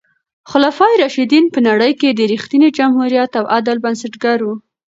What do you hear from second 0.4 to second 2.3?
خلفای راشدین په نړۍ کې د